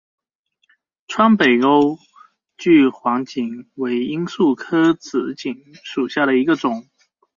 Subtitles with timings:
[1.07, 1.99] 川北钩
[2.57, 6.87] 距黄堇为罂粟科紫堇属下的一个种。